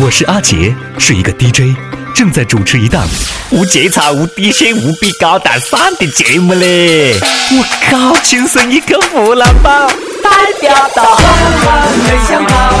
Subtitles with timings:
[0.00, 1.76] 我是阿杰，是一个 DJ，
[2.14, 3.04] 正在主持一档
[3.50, 7.14] 无节操、无底线、无比高大上的节目嘞！
[7.50, 9.88] 我靠，亲生一个湖南宝，
[10.22, 12.74] 代表到很想跑。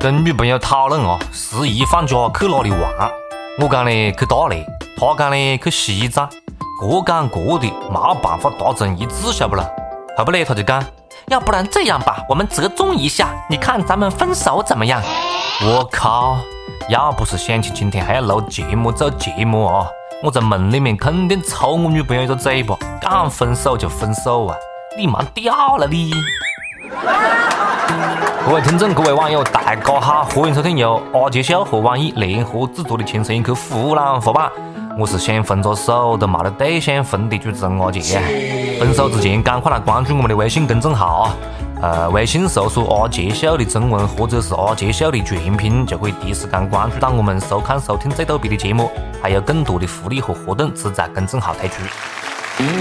[0.00, 2.80] 跟女朋友讨论啊，十一放假去哪里玩？
[3.60, 4.66] 我讲呢去大连，
[4.96, 6.28] 她讲呢去西藏，
[6.80, 9.64] 各讲各的，没办法达成一致，晓不啦？
[10.16, 10.84] 后不呢，他就讲。
[11.28, 15.02] 要不然这样吧，我们折中一下，你看咱们分手怎么样？
[15.62, 16.38] 我靠！
[16.88, 19.86] 要不是想起今天还要录节目做节目啊，
[20.22, 22.74] 我在梦里面肯定抽我女朋友一个嘴巴。
[23.00, 24.56] 敢分手就分手啊！
[24.96, 26.12] 你妈屌了你！
[28.46, 34.50] 各位听众，各位网友，大家好，欢迎收听由阿杰秀和网易联合制作的《轻声一刻》湖南话版。
[34.98, 38.18] 我是想分着手都没得对象分的主持人阿杰。
[38.78, 41.36] 分手之前，赶快来关注我们的微信公众号啊！
[41.82, 51.74] 呃，微信搜索“阿杰秀”的中文或者是“阿杰秀”的全拼，就可以第一时间关注到我们收看收听最逗逼的节目，还有更多的福利和活动只在公众号推出。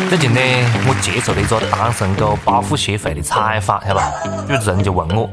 [0.10, 0.40] 最近呢，
[0.88, 4.12] 我接受了一个单身狗保护协会的采访，晓得吧？
[4.48, 5.30] 主持人就问我：“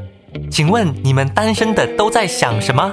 [0.51, 2.91] 请问你们单身的都在想什么？”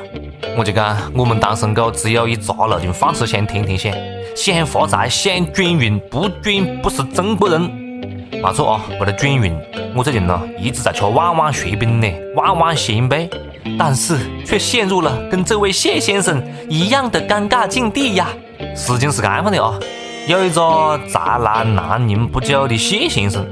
[0.57, 3.93] 我就讲，我们单身狗只有一杂路径饭吃，想天天想，
[4.37, 7.61] 想发财，想转运，不转不是中国人。
[7.61, 9.57] 没错啊，为了转运，
[9.95, 13.31] 我最近呢一直在吃万万雪冰呢，万万鲜贝，
[13.79, 18.29] 但是却陷入了跟这位谢先生一样的尴尬境地呀。
[18.75, 19.79] 事情是这样的啊，
[20.27, 23.47] 有一个才来南宁不久的谢先生，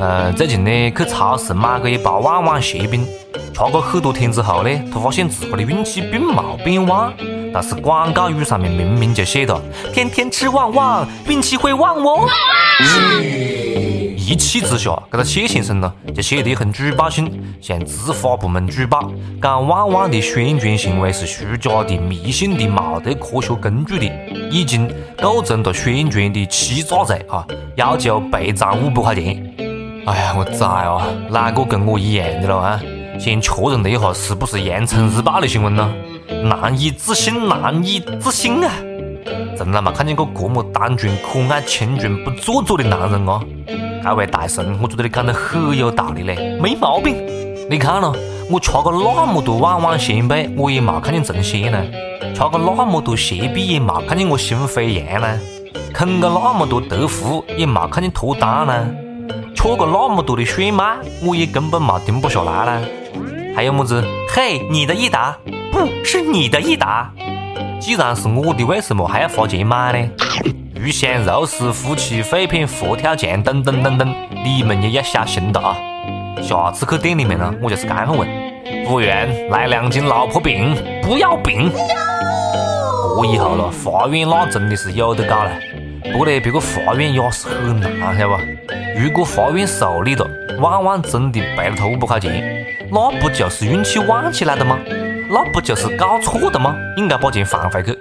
[0.00, 3.06] 呃，最近呢去超市买个一包万万雪冰。
[3.54, 7.14] 吃过很多天之后呢，他发现自己的运气并冇变旺，
[7.52, 9.58] 但是广告语上面明明就写着
[9.94, 12.28] “天天吃旺旺，运气会旺哦”。
[14.16, 17.30] 一气之下，这个谢先生呢就写了一封举报信，
[17.60, 19.08] 向执法部门举报，
[19.40, 24.06] 讲旺旺的宣传行为是虚假的、迷信的、冇得科学根据的，
[24.50, 27.46] 已经构成了宣传的欺诈罪啊，
[27.76, 29.54] 要求赔偿五百块钱。
[30.06, 32.80] 哎呀，我崽啊，哪个跟我一样的了啊？
[33.18, 35.92] 先确认了一下是不是羊城日报的新闻呢？
[36.44, 38.70] 难以置信，难以置信啊！
[39.56, 43.40] 从来没看见过这么单纯、可爱、清纯、不做作的男人啊！
[44.02, 47.16] 这位大神，我觉得你讲的很有道理嘞，没毛病。
[47.70, 48.14] 你看咯，
[48.50, 51.78] 我吃过那么多万万鲜贝，我也没看见成仙呢；
[52.34, 55.38] 吃过那么多雪碧，也没看见我心飞扬呢；
[55.94, 58.74] 啃过那么多德芙，也没看见脱单呢；
[59.54, 62.86] 吃过那么多的炫迈，我也根本没停不下来呢。
[63.54, 64.02] 还有么子？
[64.34, 65.38] 嘿，你的益达，
[65.70, 67.08] 不是你的益达。
[67.80, 70.08] 既然是我的，为什么还要花钱买呢？
[70.74, 74.12] 鱼香肉丝、夫妻肺片、佛跳墙，等等等等，
[74.44, 75.76] 你们也要小心了啊！
[76.42, 78.28] 下次去店里面呢，我就是这样问：
[78.86, 81.70] 服务员，来两斤老婆饼，不要饼。
[83.16, 85.50] 这以后了，法院那真的是有的搞了。
[86.12, 88.42] 不过呢，别个法院也是很难，晓得不？
[89.00, 90.28] 如果法院受理了，
[90.60, 92.63] 万万真的赔了他五百块钱。
[92.94, 94.78] 那不就是运气旺起来的吗？
[95.28, 96.76] 那不就是搞错的吗？
[96.96, 97.98] 应该把钱还回去，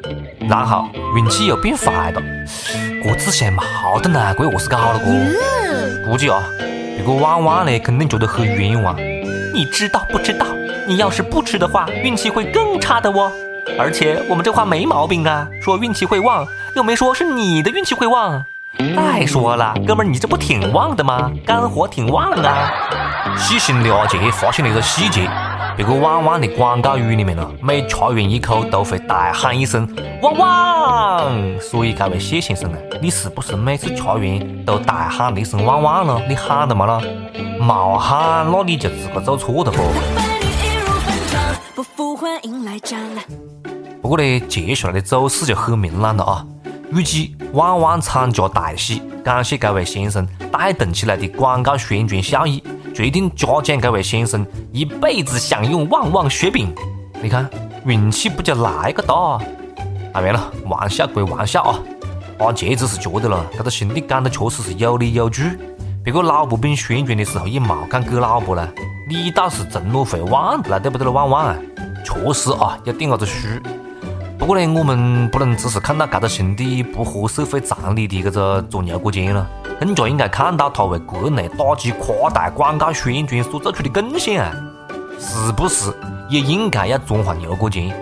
[0.47, 0.87] 然后
[1.17, 2.21] 运气又变坏了。
[3.03, 6.05] 这之前冇得呢，这何是搞了个？
[6.05, 6.43] 估计啊，
[6.95, 8.95] 这个旺旺呢肯定觉得很冤枉。
[9.51, 10.45] 你知道不知道？
[10.85, 13.31] 你要是不吃的话，运气会更差的哦。
[13.79, 16.45] 而且我们这话没毛病啊，说运气会旺，
[16.75, 18.45] 又没说是你的运气会旺。
[18.77, 21.31] 再说了，哥们，你这不挺旺的吗？
[21.47, 22.71] 干活挺旺啊。
[23.37, 25.29] 细心的阿杰发现了一个细节，
[25.77, 29.87] 这个旺旺的广告语里面呢，每吃完一口都会大喊一声
[30.21, 31.31] “旺旺”。
[31.59, 36.21] 所以，这位谢先生啊，你是不是每次吃完都大喊了一声“旺旺”了？
[36.27, 37.01] 你喊的嘛了？
[37.59, 39.79] 没喊，那你就自个做错的不？
[44.01, 46.45] 不过呢，接下来的走势就很明朗了啊！
[46.91, 52.61] 预计旺旺厂家大喜，感谢这位先生带动起来的广告宣传效益。
[52.93, 56.73] 决定嘉奖这位先生一辈子享用旺旺雪饼。
[57.21, 57.49] 你看
[57.85, 59.39] 运气不就来个大？
[60.13, 61.79] 当然了，玩笑归玩笑啊，
[62.37, 65.57] 阿杰只是觉得了，这个兄弟讲的确实是有理有据。
[66.03, 68.69] 别个老婆饼宣传的时候也冇讲给老婆了，
[69.09, 71.57] 你倒是承诺会旺的了，对不对了，旺旺啊？
[72.05, 73.59] 确实啊，有点阿子虚。
[74.37, 79.49] 不过呢，我们不能只是看到这个兄弟不合社会常理的这个做牛角尖了。
[79.79, 84.51] 更加应该看到他为国内打击夸大广告宣传所做出的贡献啊，
[85.19, 85.91] 是不是
[86.29, 87.93] 也应该要钻下牛角尖？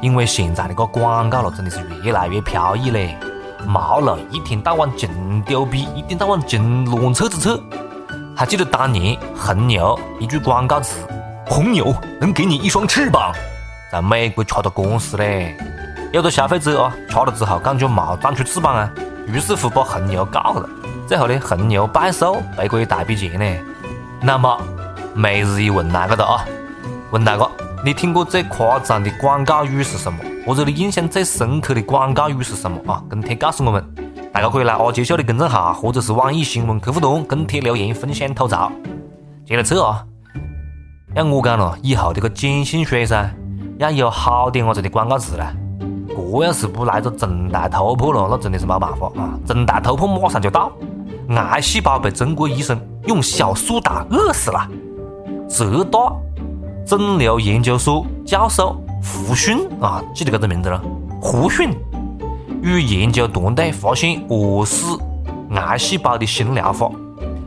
[0.00, 3.16] 因为现在的个广告了，真的是越来越飘逸嘞，
[3.66, 7.60] 毛了一天到晚净丢逼，一天到晚净乱扯子扯。
[8.34, 11.06] 还记得当年红牛一句广告词
[11.46, 13.32] ：“红牛能给你一双翅膀，
[13.92, 15.54] 在美国吃到官司嘞。
[16.12, 18.90] 有的消费者啊，吃了之后感觉没长出翅膀啊，
[19.32, 20.68] 于是乎把红牛告了。
[21.06, 23.62] 最后呢，红牛败诉，赔过一大笔钱呢。
[24.22, 24.60] 那么，
[25.14, 26.44] 每日一问大家的啊，
[27.10, 27.48] 问大家，
[27.84, 30.18] 你听过最夸张的广告语是什么？
[30.46, 33.02] 或者你印象最深刻的广告语是什么啊？
[33.08, 33.84] 跟帖告诉我们。
[34.32, 38.70] 大家可以来阿杰秀的公众号或者是网易新闻客户端跟帖留言分享吐槽。
[39.44, 40.04] 接着扯啊，
[41.14, 43.28] 要我讲了，以后这个碱性水噻，
[43.78, 45.52] 要有好点子的广告词啦。
[46.30, 49.34] 这要是不来个重大突破了，那真的是没办法啊！
[49.44, 50.70] 重大突破马上就到，
[51.28, 54.68] 癌细胞被中国医生用小苏打饿死了。
[55.48, 55.98] 浙大
[56.86, 60.80] 肿瘤研究所教授胡迅啊，记得这个名字了，
[61.20, 61.70] 胡迅。
[62.62, 64.96] 与研究团队发现饿死
[65.54, 66.88] 癌细胞的新疗法，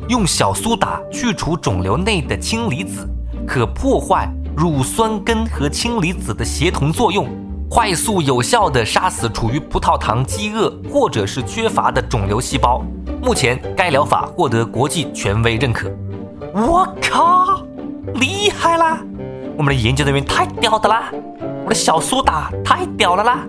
[0.10, 3.08] 用小苏打去除肿瘤内的氢离子，
[3.48, 4.28] 可破坏
[4.58, 7.28] 乳酸根和氢离子的协同作用，
[7.74, 12.84] 快速有效地杀死处于葡萄糖饥饿或者是缺乏的肿瘤细胞。
[13.20, 15.92] 目前该疗法获得国际权威认可。
[16.54, 17.66] 我靠，
[18.14, 19.00] 厉害啦！
[19.58, 21.06] 我们的研究人员太屌的啦！
[21.66, 23.40] 我的小苏打太屌了啦！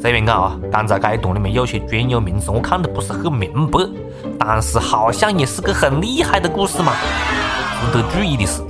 [0.00, 3.78] 虽然讲啊，刚才这一段里面有些专有名词我看得不是很明白，
[4.40, 6.94] 但是好像也是个很厉害的故事嘛。
[7.80, 8.60] 值得注意的是，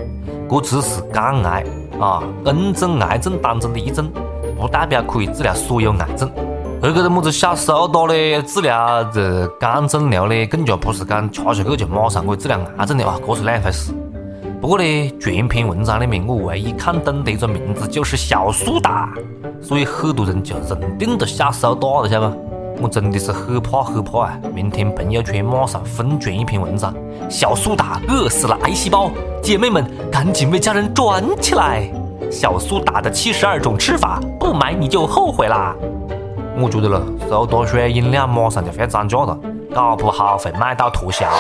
[0.51, 1.65] 这只是肝癌
[1.99, 4.13] 啊，N 种癌症当中的一种，
[4.59, 6.31] 不代表可以治疗所有癌症。
[6.83, 13.93] 而个么子小苏打嘞，治疗这肝肿瘤嘞，更加不是讲吃下去就马上可以治疗癌症的啊，这是两回事。
[14.61, 19.13] 不过呢，全篇文章里面我唯一看懂的一个名字就是小苏打，
[19.61, 22.53] 所以很多人就认定了小苏打了，晓得不？
[22.85, 24.41] 我真的是很怕很怕啊！
[24.53, 26.93] 明天朋友圈马上疯转一篇文章，
[27.29, 29.11] 小苏打饿死了癌细胞，
[29.41, 31.89] 姐妹们赶紧为家人转起来！
[32.33, 35.77] 小苏打的七十二种吃法，不买你就后悔啦！
[36.57, 39.39] 我觉得了，苏打水饮料马上就要涨价了，
[39.75, 41.31] 搞不好会卖到脱销。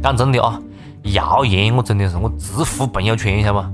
[0.00, 0.56] 讲真的啊，
[1.14, 3.68] 谣言我真的是我直呼朋友圈，晓得吗？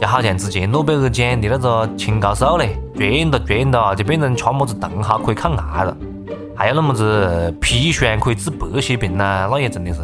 [0.00, 5.96] 就好像之前诺贝尔奖的那个青蒿素嘞，转着转着就变成吃么子茼蒿可以抗癌了，
[6.56, 10.00] 还有那么子砒霜可以治白血病呐，那也真的是，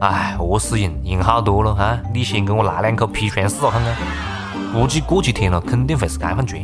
[0.00, 1.98] 哎，饿死人，人好多了哈！
[2.12, 3.96] 你先给我来两口砒霜试下看看，
[4.72, 6.60] 估计过几天了肯定会是这番传。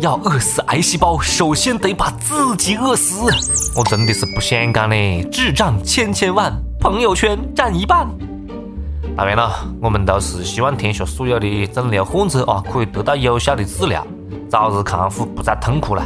[0.00, 3.30] 要饿死癌细胞，首先得把自己饿死。
[3.76, 6.50] 我真的是不想讲嘞，智障千千万。
[6.80, 8.08] 朋友圈占一半。
[9.14, 9.52] 当然了，
[9.82, 14.06] 我们都是希望天下所有的肿瘤患者啊，可以得到有效的治疗，
[14.48, 16.02] 早日康复，不再痛苦了。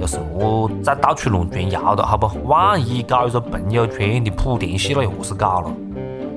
[0.00, 2.26] 就是我再到处乱传谣的，好不？
[2.48, 5.70] 万一搞一个朋友圈的莆田系，那又是搞了。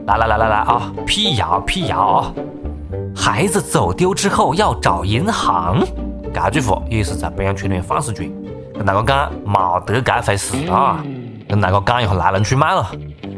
[0.05, 0.91] 来来来来来啊！
[1.05, 2.33] 辟谣辟谣啊！
[3.15, 5.79] 孩子走丢之后要找银行，
[6.33, 8.29] 这句话也是在朋友圈里面放肆传，
[8.73, 11.01] 跟大家讲，没得这回事啊！
[11.47, 12.91] 跟大家讲一下来龙去脉了。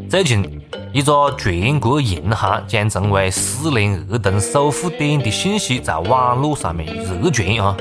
[0.09, 0.59] 最近，
[0.91, 7.77] 一个全国银行将成为失联儿童守护点的信息在网络上面热传啊！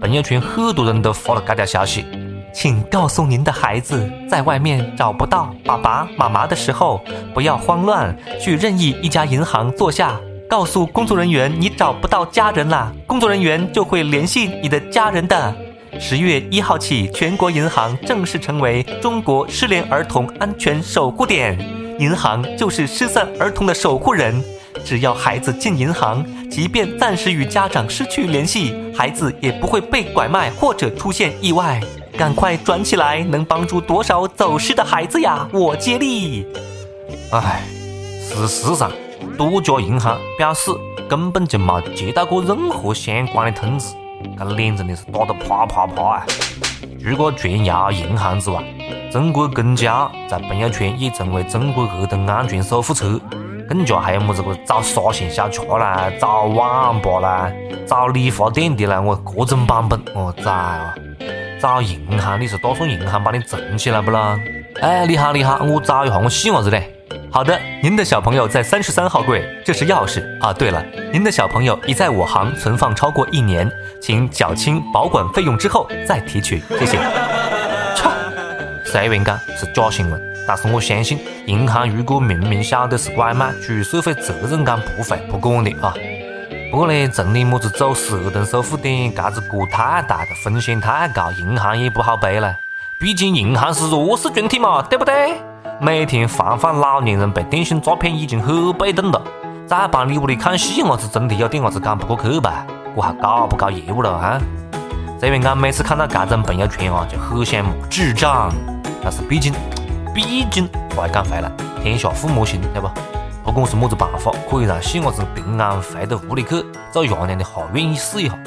[0.00, 2.04] 朋友圈很多人都发了这条消息，
[2.52, 7.02] 请告诉您的孩子，在外面找不到爸爸妈妈的时候，
[7.32, 15.54] 不要慌乱，去任意一家银行坐下，告诉工作人员你找不到家人了，工作人员就会联系你的家人的。
[15.98, 21.58] 十月一号起，全国银行正式成为中国失联儿童安全守护点。
[21.98, 24.44] 银行就是失散儿童的守护人。
[24.84, 31.80] 只要孩子进银行，即便暂时与家长失去联系，孩子也不会被拐卖或者出现意外。
[32.16, 35.46] 赶快转起来，能帮助多少走失的孩子呀？
[35.52, 36.46] 我接力。
[37.30, 37.62] 唉，
[38.20, 38.90] 事实上，
[39.36, 40.70] 多家银行表示
[41.08, 43.94] 根本就没接到过任何相关的通知。
[44.38, 46.26] 这脸真的是打得啪啪啪啊！
[47.02, 48.64] 除了传谣银行之外，
[49.12, 53.20] 中国公交在朋友圈也成为中国儿童安全守护车，
[53.68, 57.52] 更加还有么子个找沙县小吃啦、找网吧啦、
[57.86, 60.94] 找理发店的啦，我各种版本，我崽啊！
[61.60, 64.38] 找银行你是打算银行把你存起来不啦？
[64.80, 66.92] 哎，你好你好，我找一下我细伢子嘞。
[67.30, 70.52] 好的，您的小朋友在三十三号柜，这是钥匙啊。
[70.52, 73.70] 对了，您的小朋友已在我行存放超过一年，
[74.00, 76.98] 请缴清保管费用之后再提取，谢谢。
[77.96, 78.10] 操，
[78.84, 85.92] 虽然讲是假新闻，但是我相信银行如果明明晓得是拐卖，出于社会责任感不会不管的啊。
[86.70, 92.54] 不过呢，成立么子走失儿童守护点，这子锅太大，的风险太高，银行也不好背了。
[92.98, 95.40] 毕竟银行是弱势群体嘛，对不对？
[95.80, 99.22] 每天防范老年人被电信诈骗已经很被动了，
[99.66, 102.66] 再帮你屋里看戏伢子真的有点伢子讲不过去吧？
[102.94, 104.40] 我还搞不搞业务了啊？
[105.20, 108.52] 虽然讲每次看到这种朋友圈啊，就很想骂智障，
[109.02, 109.52] 但是毕竟，
[110.16, 112.88] 毕竟话讲回来，天下父母心，对不？
[113.44, 118.38] 不管是么子办法，可以让细伢子平安回到屋里去做爷娘的，哈愿意试一下。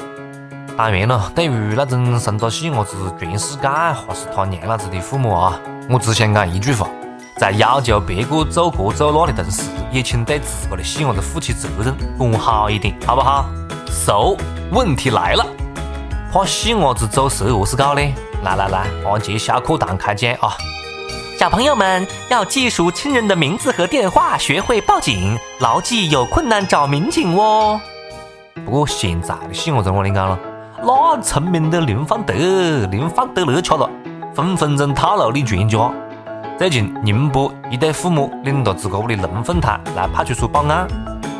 [0.76, 6.88] 当然了，对于那种生着细伢子全世界还是他娘老子的父母啊，我只想讲一句话。
[7.36, 13.48] 在要求别个做这做那的同时，也请对自个的细伢子负起责任，管好一点，好不好
[13.86, 14.36] ？So，
[14.72, 15.46] 问题来了，
[16.32, 18.02] 怕细伢子做谁何是搞呢？
[18.42, 20.56] 来来来，阿杰小课堂开讲啊！
[21.40, 27.80] 小朋友们要记熟亲人的名字和电话，学会报警，牢记有困难找民警哦。
[28.62, 30.38] 不过现在的细伢子我跟你讲了，
[30.82, 32.34] 那聪明的灵放得，
[32.88, 33.88] 灵放得那吃了，
[34.34, 35.90] 分分钟套路你全家。
[36.58, 40.86] 最近，宁波一对父母领着自个屋的龙凤胎来派出所报案。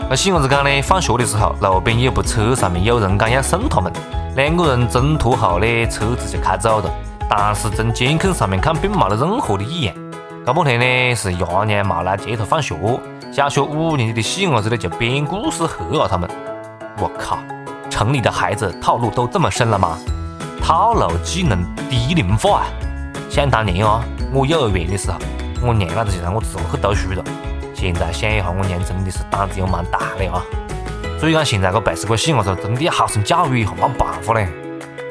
[0.08, 3.92] 那细伢子讲呢，放学的时候，路边有部车上面有人讲要送他们，
[4.34, 6.90] 两个人挣脱后呢，车子就开走了。
[7.32, 9.94] 但是从监控上面看，并没得任何的异样。
[10.44, 12.74] 搞半天呢，是爷娘没来接他放学，
[13.32, 16.28] 小学五年级的细伢子呢就编故事吓唬他们。
[16.98, 17.38] 我靠，
[17.88, 19.96] 城里的孩子套路都这么深了吗？
[20.60, 22.66] 套路技能低龄化啊！
[23.30, 24.02] 想当年啊。
[24.32, 25.18] 我幼儿园的时候，
[25.62, 27.24] 我娘老子就让我自个去读书了。
[27.74, 30.42] 现在想一下，我娘真的是胆子又蛮大的啊！
[31.20, 34.48] 所以讲，现在个背时个细伢子真的要好生教育一下，没办法嘞。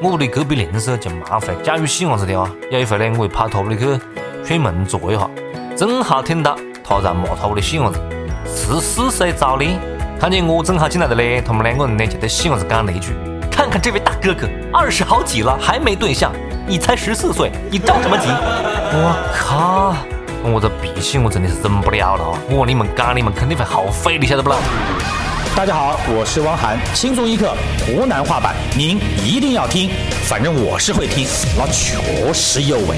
[0.02, 2.50] 我屋里隔壁邻舍就蛮会教育细伢子的啊。
[2.70, 3.84] 有一回呢，我就跑他屋里去
[4.42, 5.28] 串门坐一下，
[5.76, 8.00] 正好听到他在骂他屋的细伢子
[8.46, 9.78] 十四岁早恋。
[10.18, 13.12] 看见我正好进来的呢，他们两个人呢就对细伢子讲了一句
[13.52, 16.32] ：“看看这位大哥哥，二十好几了还没对象。”
[16.66, 18.28] 你才十四岁，你着什么急？
[18.30, 19.94] 我靠！
[20.42, 24.56] 我这脾气我真的是忍不了了啊我跟你们讲，你们肯定会后悔，你晓得不啦？
[25.60, 29.90] 大家好，我是汪涵，轻松一刻湖南话版，您一定要听，
[30.24, 32.96] 反正我是会听，那确实有味。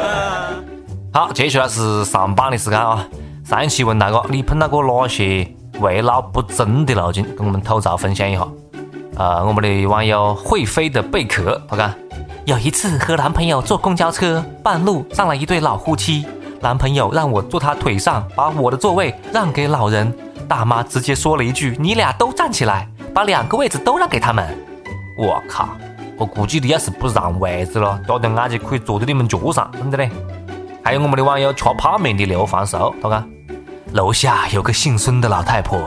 [1.14, 3.08] 好，接下来是上榜的时间啊！
[3.42, 7.24] 上一期问大哥，你碰到过哪些为老不尊的路径？
[7.34, 8.46] 跟我们吐槽分享一下。
[9.16, 11.90] 呃，我们的网友会飞的贝壳，他讲。
[12.44, 16.26] 有一次和男朋友坐公交车，半路上来一对老夫妻，
[16.60, 20.14] 男朋友让我坐他腿上，把我的座位让给老人。
[20.46, 24.56] 大妈直接说了一句：“你俩都站起来，把两个位置都让给他们。”
[25.18, 25.68] 我靠！
[26.18, 30.10] 我估计你要是不让位子了，家的阿姐可以坐在你们脚上，真的嘞。
[30.82, 33.28] 还有我们的网友吃泡面的刘凡寿，他讲
[33.92, 35.78] 楼下有个姓孙的老太婆，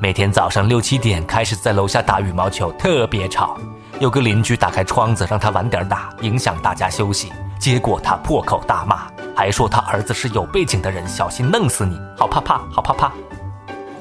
[0.00, 3.56] 每天早上六七点开始在楼下打羽毛球，特别吵。
[3.98, 7.32] 有个邻居打开窗子让他晚点打，影响大家休息。
[7.58, 11.98] 结果他破口大骂，还说他儿子是有背景的人，小心弄死你！
[12.16, 13.12] 好怕怕，好怕怕！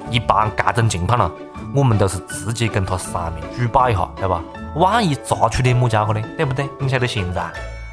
[0.09, 1.31] 一般这种情况呢，
[1.73, 4.41] 我们都是直接跟他上面举报一下，对吧？
[4.75, 6.21] 万一查出点么家伙呢？
[6.35, 6.67] 对不对？
[6.79, 7.43] 你晓得现在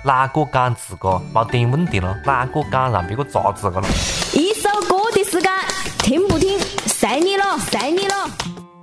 [0.05, 2.15] 哪个敢自个没点问题了？
[2.25, 3.87] 哪个敢让别个查自个了？
[4.35, 5.51] 一首歌的时间，
[5.99, 8.15] 听不听随你了，随你了。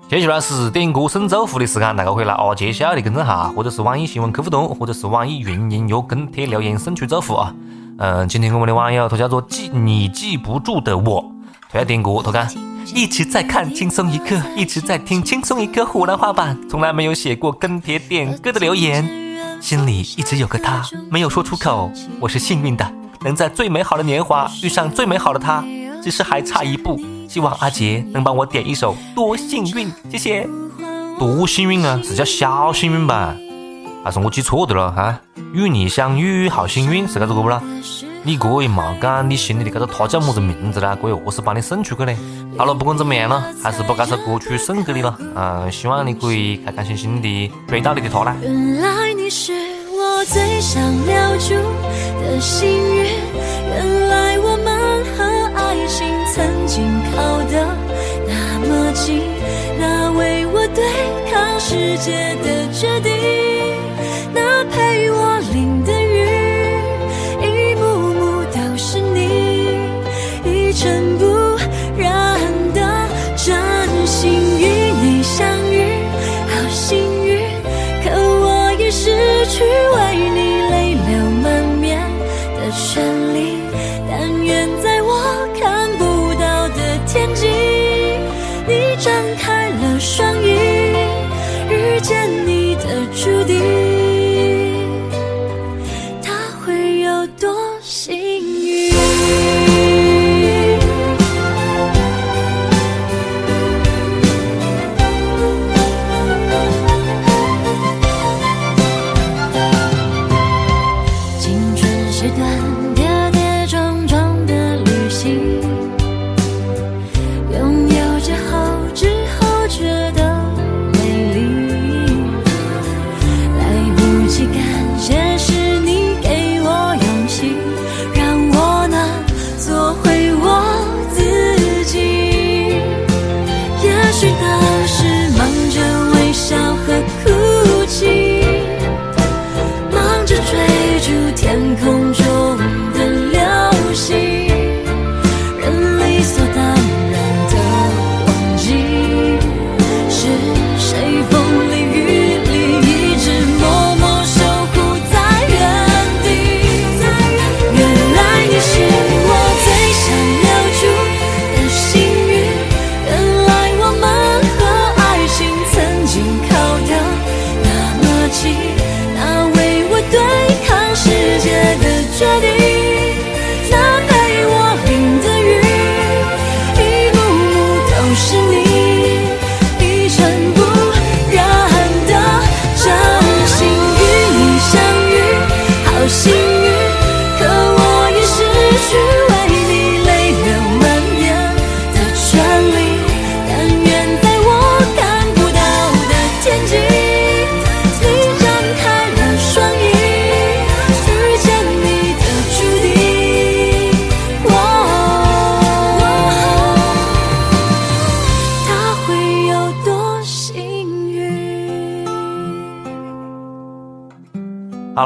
[0.09, 7.53] 接下来是点歌送祝福的时间，大家可以来阿杰小的公众号，或者是网易新闻客户端，或者是网易云音乐跟帖留言送出祝福啊。
[7.99, 11.23] 嗯，今天我们的网友他叫做记你记不住的我，
[11.69, 12.47] 他要点歌，他讲
[12.93, 19.03] 一直在看轻松一刻，一直在听轻松一刻湖南话版，从来没有写过跟帖点歌的留言，
[19.61, 21.91] 心里一直有个他，没有说出口。
[22.19, 25.63] 我是幸运的，能在最美好的年华遇上最美好的他，
[26.03, 26.99] 只是还差一步。
[27.27, 30.47] 希望阿杰能帮我点一首《多幸运》，谢谢。
[31.19, 33.35] 多幸运啊，是叫小幸运吧？
[34.03, 35.19] 还是我记错的了哈？
[35.53, 37.61] 与你相遇好幸运，是这个不啦？
[38.23, 40.97] 你哥也没讲你心里的这个他叫么子名字啦？
[41.01, 42.13] 可以何是帮你送出去呢？
[42.57, 45.17] 好了，不管怎么样了，还是把这首歌曲送给你了。
[45.35, 48.35] 嗯，希望你可以开开心心的追到你的他啦。
[48.41, 49.53] 原来你是
[49.91, 51.55] 我最想留住
[52.21, 53.05] 的幸运，
[53.69, 55.23] 原来我们和
[55.55, 56.85] 爱情曾经
[57.15, 57.65] 靠得
[58.27, 59.21] 那么近，
[59.79, 60.83] 那为我对
[61.31, 63.48] 抗世界的决定，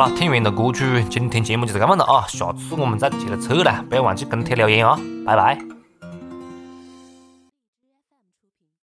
[0.03, 2.25] 了，听完了歌曲，今天节目就这个样了啊！
[2.27, 4.99] 下次我们再接着扯了，不要忘记跟帖留言啊！
[5.25, 5.82] 拜拜。